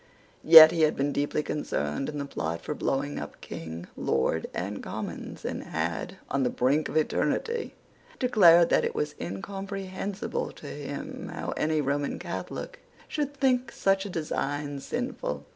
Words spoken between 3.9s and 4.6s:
Lords,